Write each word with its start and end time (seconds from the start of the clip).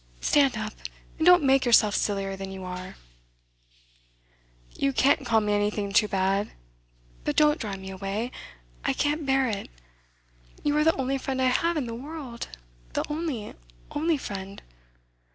Stand 0.19 0.57
up, 0.57 0.73
and 1.19 1.27
don't 1.27 1.43
make 1.43 1.63
yourself 1.63 1.93
sillier 1.95 2.35
than 2.35 2.51
you 2.51 2.63
are.' 2.63 2.95
'You 4.73 4.93
can't 4.93 5.23
call 5.27 5.41
me 5.41 5.53
anything 5.53 5.93
too 5.93 6.07
bad 6.07 6.53
but 7.23 7.35
don't 7.35 7.59
drive 7.59 7.77
me 7.79 7.91
away. 7.91 8.31
I 8.83 8.93
can't 8.93 9.27
bear 9.27 9.47
it. 9.47 9.69
You 10.63 10.75
are 10.77 10.83
the 10.83 10.95
only 10.97 11.19
friend 11.19 11.39
I 11.39 11.49
have 11.49 11.77
in 11.77 11.85
the 11.85 11.93
world 11.93 12.47
the 12.93 13.05
only, 13.11 13.53
only 13.91 14.17
friend. 14.17 14.63